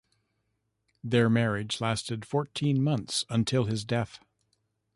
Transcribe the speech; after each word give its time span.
Their 1.03 1.29
marriage 1.29 1.79
lasted 1.79 2.25
fourteen 2.25 2.81
months 2.83 3.23
until 3.29 3.65
his 3.65 3.85
death. 3.85 4.19